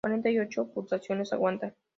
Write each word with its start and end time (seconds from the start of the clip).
cuarenta 0.03 0.31
y 0.31 0.39
ocho 0.39 0.65
pulsaciones. 0.73 1.31
aguanta. 1.31 1.75